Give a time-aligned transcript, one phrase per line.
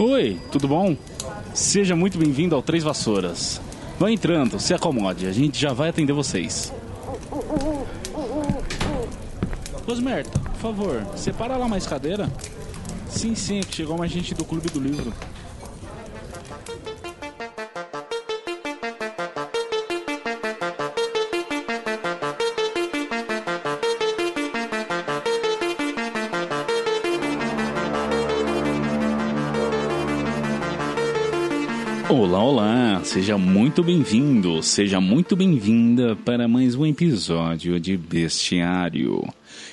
[0.00, 0.96] Oi, tudo bom?
[1.52, 3.60] Seja muito bem-vindo ao Três Vassouras.
[3.98, 6.72] Vá entrando, se acomode, a gente já vai atender vocês.
[9.84, 12.30] Rosmerta, por favor, separa lá mais cadeira.
[13.08, 15.12] Sim, sim, é chegou mais gente do Clube do Livro.
[32.10, 39.22] Olá, olá, seja muito bem-vindo, seja muito bem-vinda para mais um episódio de Bestiário.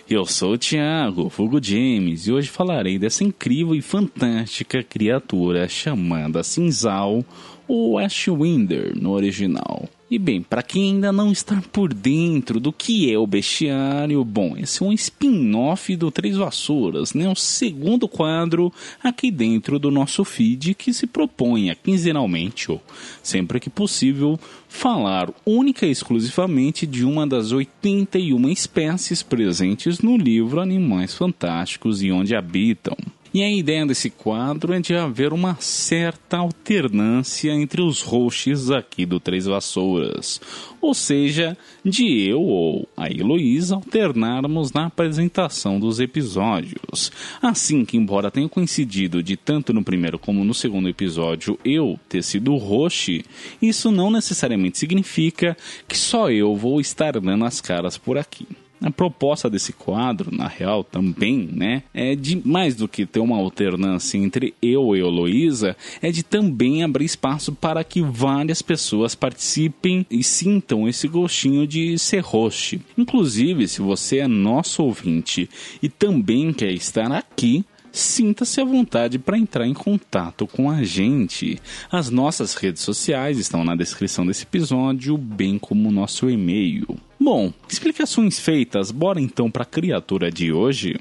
[0.09, 6.43] Eu sou o Thiago, Fogo James, e hoje falarei dessa incrível e fantástica criatura chamada
[6.43, 7.23] Cinzal,
[7.69, 9.87] ou Ashwinder no original.
[10.15, 14.55] E bem, para quem ainda não está por dentro do que é o bestiário, bom,
[14.55, 17.27] esse é um spin-off do Três Vassouras, né?
[17.27, 18.71] Um segundo quadro
[19.03, 22.81] aqui dentro do nosso feed que se propõe a quinzenalmente, ou
[23.21, 30.61] sempre que possível, falar única e exclusivamente de uma das 81 espécies presentes no livro
[30.61, 32.95] Animais Fantásticos e Onde Habitam.
[33.35, 39.05] E a ideia desse quadro é de haver uma certa alternância entre os hosts aqui
[39.05, 40.39] do Três Vassouras.
[40.79, 47.11] Ou seja, de eu ou a Heloísa alternarmos na apresentação dos episódios.
[47.41, 52.23] Assim que, embora tenha coincidido de tanto no primeiro como no segundo episódio eu ter
[52.23, 53.25] sido o host,
[53.61, 55.57] isso não necessariamente significa
[55.89, 58.47] que só eu vou estar dando as caras por aqui.
[58.85, 63.35] A proposta desse quadro, na real, também, né, é de mais do que ter uma
[63.35, 70.05] alternância entre eu e Heloísa, é de também abrir espaço para que várias pessoas participem
[70.07, 72.79] e sintam esse gostinho de ser host.
[72.95, 75.49] Inclusive, se você é nosso ouvinte
[75.81, 81.57] e também quer estar aqui, sinta-se à vontade para entrar em contato com a gente.
[81.91, 86.85] As nossas redes sociais estão na descrição desse episódio, bem como o nosso e-mail.
[87.25, 90.95] Bom, explicações feitas, bora então para a criatura de hoje?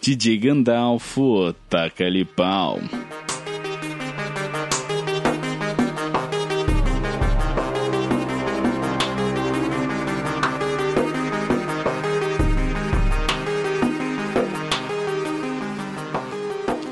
[0.00, 2.80] DJ Gandalfo, taca-lhe pau.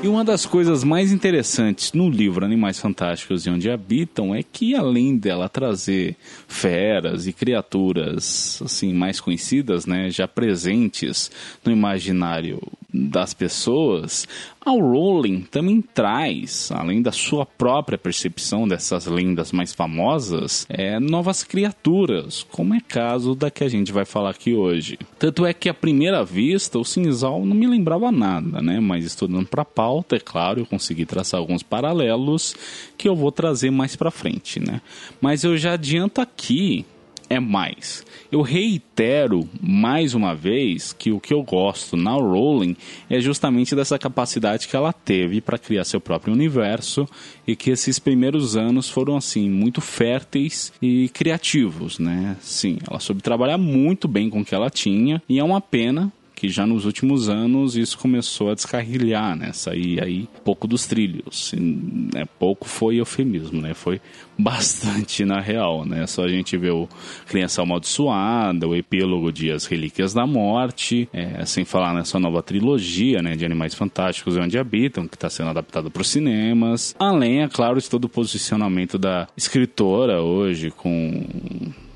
[0.05, 4.75] E uma das coisas mais interessantes no livro Animais Fantásticos e Onde Habitam é que
[4.75, 6.15] além dela trazer
[6.47, 11.31] feras e criaturas assim mais conhecidas, né, já presentes
[11.65, 12.61] no imaginário
[12.95, 14.27] das pessoas,
[14.65, 21.43] a Rowling também traz, além da sua própria percepção dessas lendas mais famosas, é, novas
[21.43, 24.97] criaturas, como é caso da que a gente vai falar aqui hoje.
[25.19, 28.79] Tanto é que à primeira vista o Cinzal não me lembrava nada, né?
[28.79, 32.55] Mas estudando para pauta, é claro, eu consegui traçar alguns paralelos
[32.97, 34.81] que eu vou trazer mais para frente, né?
[35.21, 36.85] Mas eu já adianto aqui
[37.29, 38.05] é mais.
[38.31, 42.75] Eu reitero mais uma vez que o que eu gosto na Rowling
[43.09, 47.07] é justamente dessa capacidade que ela teve para criar seu próprio universo
[47.47, 52.37] e que esses primeiros anos foram assim muito férteis e criativos, né?
[52.41, 56.11] Sim, ela soube trabalhar muito bem com o que ela tinha e é uma pena
[56.35, 59.53] que já nos últimos anos isso começou a descarrilhar, né?
[59.53, 61.53] Sair aí pouco dos trilhos.
[61.57, 62.25] né?
[62.37, 63.73] Pouco foi eufemismo, né?
[63.73, 64.01] Foi
[64.37, 66.05] bastante na real, né?
[66.05, 66.89] Só a gente vê o
[67.27, 73.21] Criança Amaldiçoada, o epílogo de As Relíquias da Morte, é, sem falar nessa nova trilogia,
[73.21, 73.35] né?
[73.35, 76.93] De Animais Fantásticos e Onde Habitam, que está sendo adaptada para os cinemas.
[76.99, 81.25] Além, é claro, de todo o posicionamento da escritora hoje com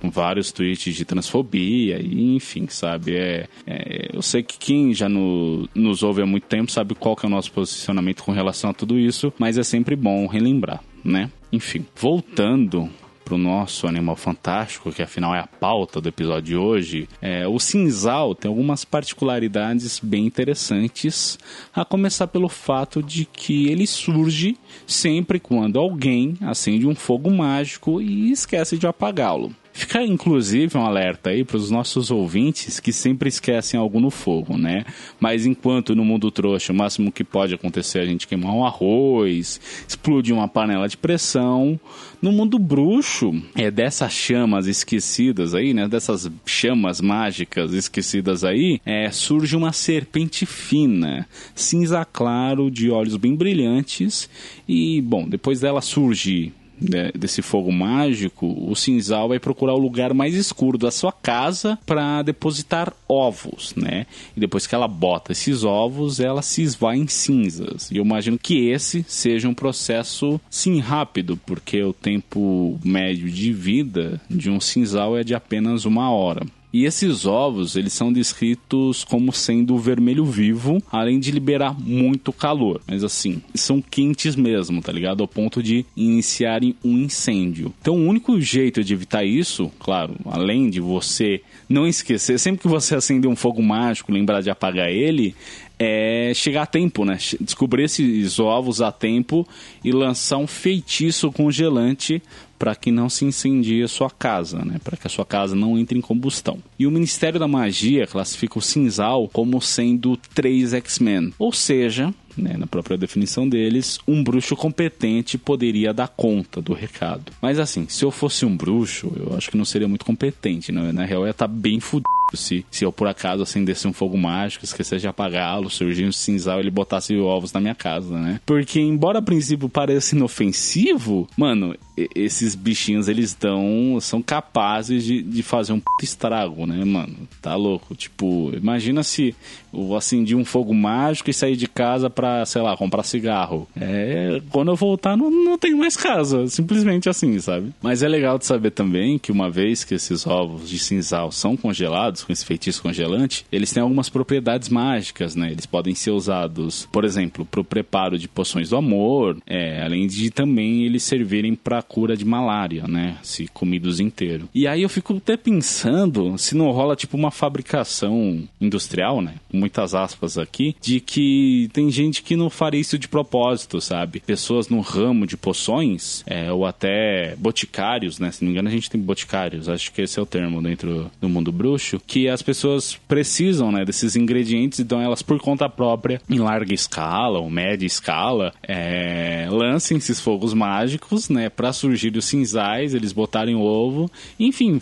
[0.03, 3.15] vários tweets de transfobia, e enfim, sabe?
[3.15, 7.15] É, é, eu sei que quem já no, nos ouve há muito tempo sabe qual
[7.15, 10.83] que é o nosso posicionamento com relação a tudo isso, mas é sempre bom relembrar,
[11.03, 11.31] né?
[11.51, 12.89] Enfim, voltando
[13.29, 17.47] para o nosso animal fantástico, que afinal é a pauta do episódio de hoje, é,
[17.47, 21.37] o cinzal tem algumas particularidades bem interessantes,
[21.71, 24.57] a começar pelo fato de que ele surge
[24.87, 29.53] sempre quando alguém acende um fogo mágico e esquece de apagá-lo.
[29.79, 34.57] Fica inclusive um alerta aí para os nossos ouvintes que sempre esquecem algo no fogo,
[34.57, 34.83] né?
[35.21, 38.65] Mas enquanto no mundo trouxa o máximo que pode acontecer é a gente queimar um
[38.65, 41.79] arroz, explodir uma panela de pressão,
[42.21, 45.87] no mundo bruxo é dessas chamas esquecidas aí, né?
[45.87, 53.33] Dessas chamas mágicas esquecidas aí, é, surge uma serpente fina, cinza claro, de olhos bem
[53.33, 54.29] brilhantes
[54.67, 60.13] e, bom, depois dela surge né, desse fogo mágico, o cinzal vai procurar o lugar
[60.13, 64.05] mais escuro da sua casa para depositar ovos, né?
[64.35, 67.91] E depois que ela bota esses ovos, ela se esvai em cinzas.
[67.91, 73.51] E eu imagino que esse seja um processo sim rápido, porque o tempo médio de
[73.51, 76.45] vida de um cinzal é de apenas uma hora.
[76.71, 82.79] E esses ovos, eles são descritos como sendo vermelho vivo, além de liberar muito calor.
[82.87, 85.21] Mas assim, são quentes mesmo, tá ligado?
[85.21, 87.73] Ao ponto de iniciarem um incêndio.
[87.81, 92.67] Então, o único jeito de evitar isso, claro, além de você não esquecer, sempre que
[92.67, 95.35] você acender um fogo mágico, lembrar de apagar ele,
[95.77, 97.17] é chegar a tempo, né?
[97.39, 99.47] Descobrir esses ovos a tempo
[99.83, 102.21] e lançar um feitiço congelante
[102.57, 104.81] para que não se incendie a sua casa, né?
[104.83, 106.59] Para que a sua casa não entre em combustão.
[106.77, 112.55] E o Ministério da Magia classifica o Cinzal como sendo três X-Men, ou seja, né,
[112.57, 117.31] na própria definição deles, um bruxo competente poderia dar conta do recado.
[117.41, 120.91] Mas assim, se eu fosse um bruxo, eu acho que não seria muito competente, né?
[120.91, 124.17] Na real, ia estar tá bem fudido se, se eu por acaso acendesse um fogo
[124.17, 128.39] mágico, esquecesse de apagá-lo, surgir um cinzal ele botasse ovos na minha casa, né?
[128.45, 131.75] Porque, embora a princípio pareça inofensivo, mano,
[132.15, 133.97] esses bichinhos eles dão.
[134.01, 137.15] são capazes de, de fazer um estrago, né, mano?
[137.41, 137.95] Tá louco.
[137.95, 139.35] Tipo, imagina se
[139.73, 143.67] eu acendi um fogo mágico e sair de casa pra, sei lá, comprar cigarro.
[143.79, 146.47] É, quando eu voltar, não, não tenho mais casa.
[146.47, 147.73] Simplesmente assim, sabe?
[147.81, 151.57] Mas é legal de saber também que uma vez que esses ovos de cinzal são
[151.57, 155.51] congelados, com esse feitiço congelante, eles têm algumas propriedades mágicas, né?
[155.51, 160.29] Eles podem ser usados, por exemplo, pro preparo de poções do amor, é, além de
[160.29, 163.17] também eles servirem pra cura de malária, né?
[163.23, 164.49] Se comidos inteiro.
[164.53, 169.35] E aí eu fico até pensando se não rola tipo uma fabricação industrial, né?
[169.51, 174.19] Muitas aspas aqui, de que tem gente que não faria isso de propósito, sabe?
[174.19, 178.31] Pessoas no ramo de poções, é, ou até boticários, né?
[178.31, 181.09] Se não me engano, a gente tem boticários, acho que esse é o termo dentro
[181.19, 186.19] do mundo bruxo, que as pessoas precisam, né, desses ingredientes, então elas por conta própria,
[186.27, 192.25] em larga escala ou média escala, é, lancem esses fogos mágicos, né, para surgir os
[192.25, 194.09] cinzais, eles botarem ovo,
[194.39, 194.81] enfim,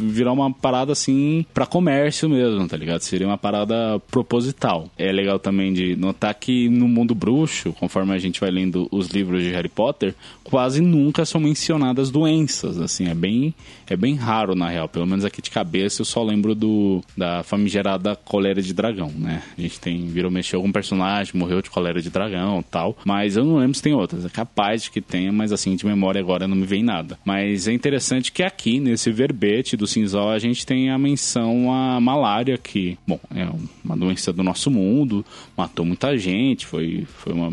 [0.00, 3.00] virar uma parada assim para comércio mesmo, tá ligado?
[3.00, 4.90] Seria uma parada proposital.
[4.98, 9.08] É legal também de notar que no mundo bruxo, conforme a gente vai lendo os
[9.08, 13.54] livros de Harry Potter, quase nunca são mencionadas doenças, assim, é bem
[13.86, 17.42] é bem raro na real, pelo menos aqui de cabeça eu só lembro do da
[17.42, 19.42] famigerada colera de dragão, né?
[19.56, 23.44] A gente tem virou mexer algum personagem, morreu de colera de dragão, tal, mas eu
[23.44, 24.24] não lembro se tem outras.
[24.24, 27.18] É capaz de que tenha, mas assim de memória agora não me vem nada.
[27.24, 32.00] Mas é interessante que aqui, nesse verbete do cinzol, a gente tem a menção à
[32.00, 33.48] malária, que, bom, é
[33.84, 35.24] uma doença do nosso mundo,
[35.56, 37.52] matou muita gente, foi, foi uma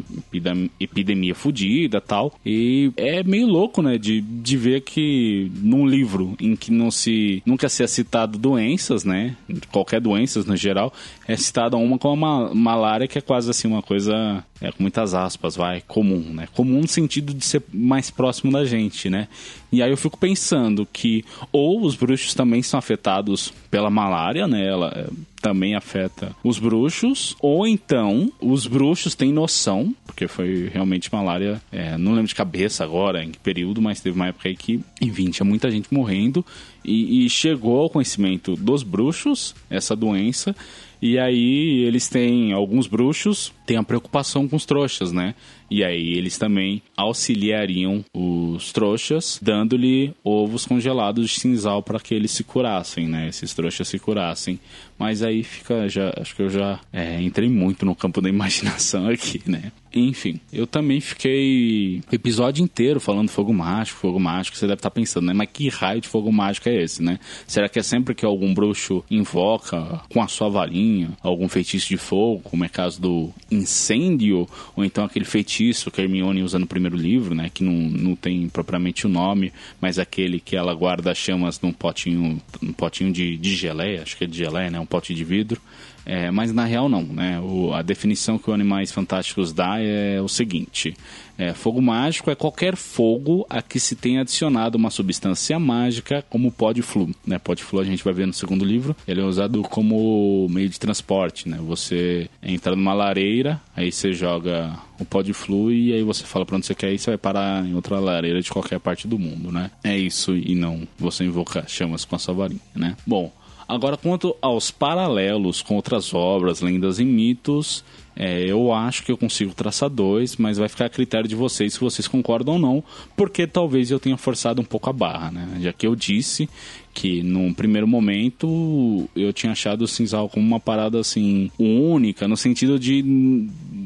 [0.79, 2.33] epidemia fodida tal.
[2.45, 7.41] E é meio louco, né, de, de ver que num livro em que não se
[7.45, 9.35] nunca se é citado doenças, né,
[9.71, 10.93] qualquer doenças no geral,
[11.27, 15.13] é citada uma como a malária, que é quase assim uma coisa é, com muitas
[15.15, 16.47] aspas, vai, comum, né?
[16.53, 19.27] Comum no sentido de ser mais próximo da gente, né?
[19.71, 24.63] E aí eu fico pensando que ou os bruxos também são afetados pela malária, né?
[24.65, 25.07] Ela é,
[25.41, 31.97] também afeta os bruxos, ou então os bruxos têm noção, porque foi realmente malária, é,
[31.97, 35.31] não lembro de cabeça agora em que período, mas teve uma época aí que, enfim,
[35.31, 36.45] tinha muita gente morrendo
[36.85, 40.55] e, e chegou ao conhecimento dos bruxos essa doença
[41.01, 45.33] e aí eles têm alguns bruxos têm a preocupação com os trouxas, né?
[45.71, 52.31] E aí eles também auxiliariam os trouxas, dando-lhe ovos congelados de cinzal para que eles
[52.31, 53.29] se curassem, né?
[53.29, 54.59] Esses trouxas se curassem.
[54.99, 59.07] Mas aí fica, já, acho que eu já é, entrei muito no campo da imaginação
[59.09, 59.71] aqui, né?
[59.93, 64.57] Enfim, eu também fiquei o episódio inteiro falando fogo mágico, fogo mágico.
[64.57, 65.33] Você deve estar pensando, né?
[65.33, 67.17] Mas que raio de fogo mágico é esse, né?
[67.47, 71.97] Será que é sempre que algum bruxo invoca com a sua varinha algum feitiço de
[71.97, 75.60] fogo, como é caso do incêndio, ou então aquele feitiço
[75.91, 79.53] que a Hermione usa no primeiro livro, né, que não, não tem propriamente o nome,
[79.79, 84.23] mas aquele que ela guarda chamas num potinho, num potinho de, de geleia, acho que
[84.23, 85.61] é de geleia, né, um pote de vidro,
[86.05, 87.39] é, mas na real não, né?
[87.39, 90.95] O, a definição que o Animais Fantásticos dá é o seguinte:
[91.37, 96.49] é, fogo mágico é qualquer fogo a que se tenha adicionado uma substância mágica, como
[96.49, 97.09] o pó de flu.
[97.25, 97.39] Né?
[97.39, 98.95] Pó de flu a gente vai ver no segundo livro.
[99.07, 101.57] Ele é usado como meio de transporte, né?
[101.61, 106.45] Você entra numa lareira, aí você joga o pó de flu e aí você fala
[106.45, 109.17] pra onde você quer ir, você vai parar em outra lareira de qualquer parte do
[109.17, 109.71] mundo, né?
[109.83, 112.95] É isso e não você invocar chamas com a sua varinha, né?
[113.05, 113.31] Bom,
[113.71, 119.17] Agora, quanto aos paralelos com outras obras, lendas e mitos, é, eu acho que eu
[119.17, 122.83] consigo traçar dois, mas vai ficar a critério de vocês se vocês concordam ou não,
[123.15, 125.47] porque talvez eu tenha forçado um pouco a barra, né?
[125.61, 126.49] Já que eu disse
[126.93, 132.35] que num primeiro momento eu tinha achado o Cinzal como uma parada assim única, no
[132.35, 133.01] sentido de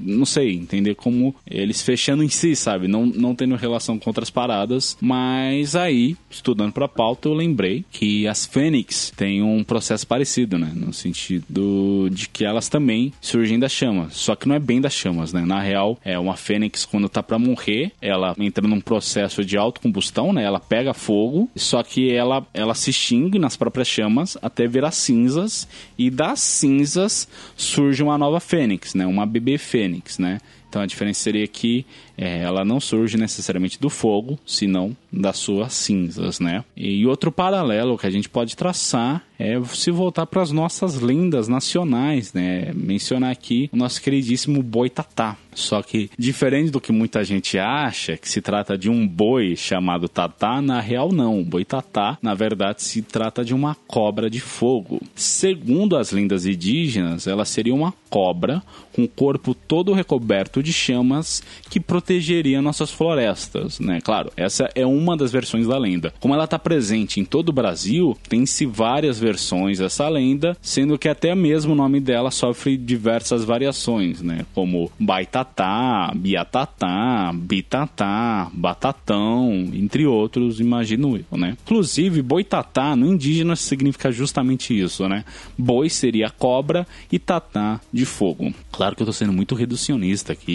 [0.05, 2.87] não sei, entender como eles fechando em si, sabe?
[2.87, 8.27] Não, não tendo relação com outras paradas, mas aí, estudando pra pauta, eu lembrei que
[8.27, 10.71] as Fênix têm um processo parecido, né?
[10.73, 14.93] No sentido de que elas também surgem das chamas, só que não é bem das
[14.93, 15.43] chamas, né?
[15.45, 20.31] Na real, é uma Fênix quando tá pra morrer, ela entra num processo de autocombustão,
[20.31, 20.43] né?
[20.43, 25.67] Ela pega fogo, só que ela, ela se extingue nas próprias chamas até virar cinzas
[25.97, 29.05] e das cinzas surge uma nova fênix, né?
[29.05, 30.39] Uma bebê fênix, né?
[30.75, 31.85] Então a diferença seria que
[32.17, 36.65] é, ela não surge necessariamente do fogo, senão das suas cinzas, né?
[36.75, 41.47] E outro paralelo que a gente pode traçar é se voltar para as nossas lendas
[41.47, 42.73] nacionais, né?
[42.73, 45.37] Mencionar aqui o nosso queridíssimo Boitatá.
[45.53, 50.09] Só que, diferente do que muita gente acha, que se trata de um boi chamado
[50.09, 51.39] Tatá, na real não.
[51.39, 55.01] O Boitatá, na verdade, se trata de uma cobra de fogo.
[55.15, 58.61] Segundo as lendas indígenas, ela seria uma cobra
[58.93, 64.01] com o corpo todo recoberto de chamas que protegeria nossas florestas, né?
[64.01, 66.13] Claro, essa é uma das versões da lenda.
[66.19, 71.07] Como ela está presente em todo o Brasil, tem-se várias versões dessa lenda, sendo que
[71.07, 74.45] até mesmo o nome dela sofre diversas variações, né?
[74.53, 81.57] Como Baitatá, Biatatá, Bitatá, Batatão, entre outros, imagino eu, né?
[81.63, 85.23] Inclusive, Boitatá no indígena significa justamente isso, né?
[85.57, 88.53] Boi seria cobra e tatá de fogo.
[88.71, 90.54] Claro que eu estou sendo muito reducionista aqui,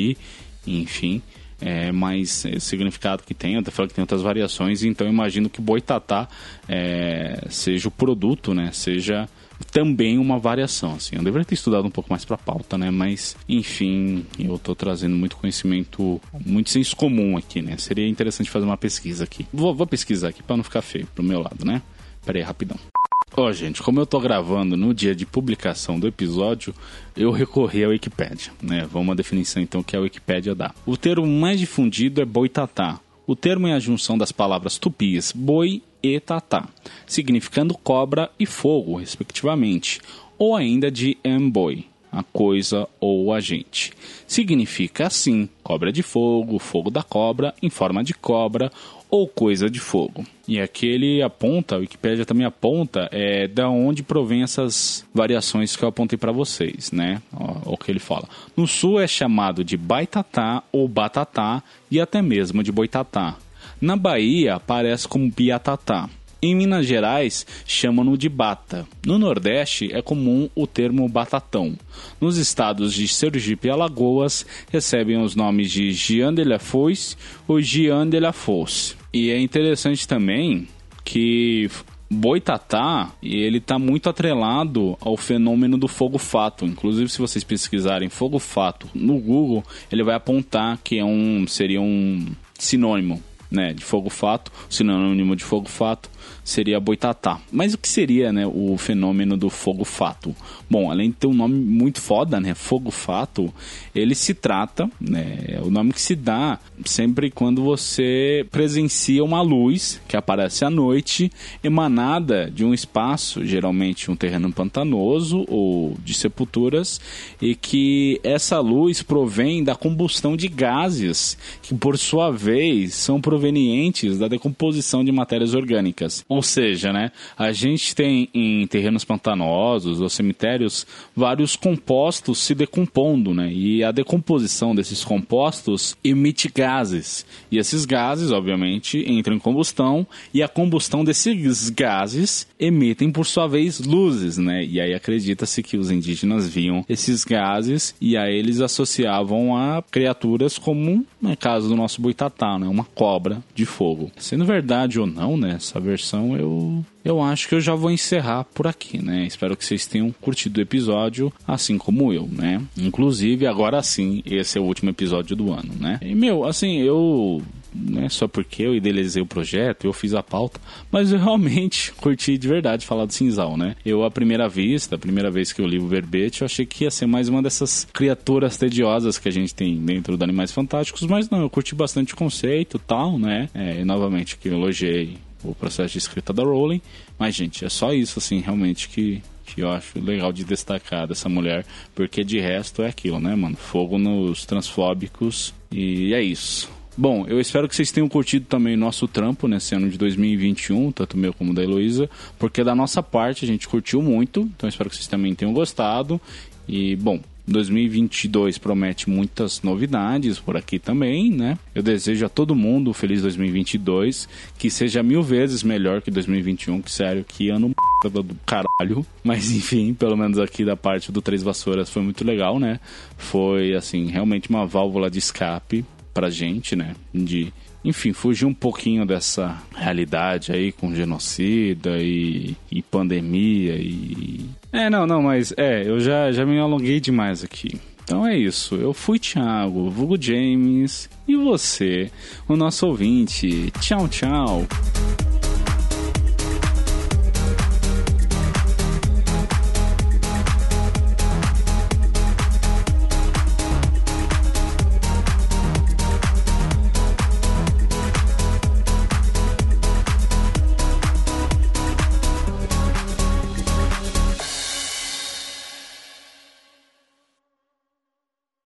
[0.67, 1.23] enfim,
[1.61, 5.61] é, mas é, significado que tem, até falo que tem outras variações, então imagino que
[5.61, 6.29] boitatá
[6.69, 8.71] é, seja o produto, né?
[8.73, 9.29] Seja
[9.71, 11.17] também uma variação, assim.
[11.17, 12.91] Eu deveria ter estudado um pouco mais para pauta, né?
[12.91, 17.77] Mas, enfim, eu tô trazendo muito conhecimento, muito senso comum aqui, né?
[17.77, 19.47] Seria interessante fazer uma pesquisa aqui.
[19.53, 21.83] Vou, vou pesquisar aqui para não ficar feio pro meu lado, né?
[22.25, 22.90] Pera aí, rapidão.
[23.37, 26.75] Ó, oh, gente, como eu tô gravando no dia de publicação do episódio,
[27.17, 28.89] eu recorri à Wikipédia, né?
[28.91, 30.75] Vamos uma definição então que a Wikipédia dá.
[30.85, 32.99] O termo mais difundido é boitatá.
[33.27, 36.69] O termo é a junção das palavras tupis boi e tatá,
[37.07, 40.01] significando cobra e fogo, respectivamente,
[40.37, 43.93] ou ainda de emboi, a coisa ou o agente.
[44.27, 48.73] Significa assim: cobra de fogo, fogo da cobra, em forma de cobra
[49.09, 50.25] ou coisa de fogo.
[50.51, 55.85] E aqui ele aponta, a Wikipédia também aponta, é da onde provém essas variações que
[55.85, 57.23] eu apontei para vocês, né?
[57.65, 58.29] O que ele fala.
[58.57, 63.37] No sul é chamado de baitatá ou batatá e até mesmo de boitatá.
[63.81, 66.11] Na Bahia aparece como biatatá.
[66.43, 68.85] Em Minas Gerais, chamam-no de bata.
[69.07, 71.77] No Nordeste, é comum o termo batatão.
[72.21, 77.17] Nos estados de Sergipe e Alagoas, recebem os nomes de Jean de la Fosse
[77.47, 78.99] ou Jean de la Fosse.
[79.13, 80.69] E é interessante também
[81.05, 81.69] que
[82.13, 86.65] Boitatá, ele está muito atrelado ao fenômeno do fogo fato.
[86.65, 91.81] Inclusive, se vocês pesquisarem fogo fato no Google, ele vai apontar que é um seria
[91.81, 92.27] um
[92.59, 96.11] sinônimo, né, de fogo fato, sinônimo de fogo fato
[96.45, 97.41] seria boitatá.
[97.51, 100.35] Mas o que seria, né, o fenômeno do fogo fato?
[100.69, 103.53] Bom, além de ter um nome muito foda, né, fogo fato,
[103.95, 109.43] ele se trata, né, é o nome que se dá sempre quando você presencia uma
[109.43, 111.31] luz que aparece à noite,
[111.63, 117.01] emanada de um espaço, geralmente um terreno pantanoso ou de sepulturas,
[117.41, 124.19] e que essa luz provém da combustão de gases que por sua vez são provenientes
[124.19, 126.10] da decomposição de matérias orgânicas.
[126.29, 133.35] Ou seja, né, a gente tem em terrenos pantanosos ou cemitérios vários compostos se decompondo,
[133.35, 133.53] né?
[133.53, 137.25] E a decomposição desses compostos emite gases.
[137.51, 143.47] E esses gases, obviamente, entram em combustão e a combustão desses gases emitem por sua
[143.47, 144.65] vez luzes, né?
[144.65, 150.59] E aí acredita-se que os indígenas viam esses gases e aí eles associavam a criaturas
[150.59, 152.67] como, no caso do nosso boitatá, né?
[152.67, 154.11] Uma cobra de fogo.
[154.17, 155.55] Sendo verdade ou não, né?
[155.57, 159.27] Essa versão então eu eu acho que eu já vou encerrar por aqui, né?
[159.27, 162.61] Espero que vocês tenham curtido o episódio, assim como eu, né?
[162.77, 165.99] Inclusive, agora sim, esse é o último episódio do ano, né?
[166.03, 167.43] E, meu, assim, eu
[167.75, 171.93] não é só porque eu idealizei o projeto, eu fiz a pauta, mas eu realmente
[171.97, 173.77] curti de verdade falar do Cinzal, né?
[173.85, 176.85] Eu, à primeira vista, a primeira vez que eu li o verbete, eu achei que
[176.85, 181.05] ia ser mais uma dessas criaturas tediosas que a gente tem dentro do Animais Fantásticos,
[181.05, 183.49] mas não, eu curti bastante o conceito tal, né?
[183.55, 186.81] É, e novamente, que eu elogiei o processo de escrita da Rowling.
[187.19, 191.29] Mas, gente, é só isso, assim, realmente que, que eu acho legal de destacar dessa
[191.29, 193.57] mulher, porque de resto é aquilo, né, mano?
[193.57, 196.71] Fogo nos transfóbicos e é isso.
[196.97, 201.17] Bom, eu espero que vocês tenham curtido também nosso trampo nesse ano de 2021, tanto
[201.17, 204.97] meu como da Heloísa, porque da nossa parte a gente curtiu muito, então espero que
[204.97, 206.21] vocês também tenham gostado.
[206.69, 207.21] E, bom,
[207.51, 211.59] 2022 promete muitas novidades por aqui também, né?
[211.75, 216.81] Eu desejo a todo mundo um feliz 2022, que seja mil vezes melhor que 2021,
[216.81, 217.73] que sério, que ano
[218.05, 219.05] do caralho.
[219.23, 222.79] Mas enfim, pelo menos aqui da parte do Três Vassouras foi muito legal, né?
[223.17, 226.95] Foi, assim, realmente uma válvula de escape pra gente, né?
[227.13, 227.53] De
[227.85, 234.47] enfim, fugir um pouquinho dessa realidade aí com genocida e, e pandemia e.
[234.73, 237.81] É, não, não, mas é, eu já, já me alonguei demais aqui.
[238.05, 238.75] Então é isso.
[238.75, 242.11] Eu fui Thiago, vulgo James, e você,
[242.49, 243.71] o nosso ouvinte.
[243.81, 244.67] Tchau, tchau.